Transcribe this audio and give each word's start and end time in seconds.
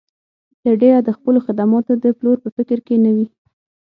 تر 0.61 0.73
ډېره 0.81 0.99
د 1.03 1.09
خپلو 1.17 1.39
خدماتو 1.45 1.91
د 2.03 2.05
پلور 2.17 2.37
په 2.43 2.49
فکر 2.57 2.77
کې 2.87 2.95
نه 3.05 3.11
وي. 3.15 3.27